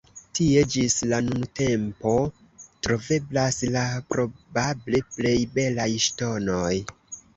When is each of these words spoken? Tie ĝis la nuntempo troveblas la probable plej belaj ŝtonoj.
Tie 0.37 0.61
ĝis 0.75 0.93
la 1.09 1.17
nuntempo 1.25 2.13
troveblas 2.87 3.59
la 3.77 3.83
probable 4.15 5.03
plej 5.15 5.37
belaj 5.59 5.89
ŝtonoj. 6.07 6.75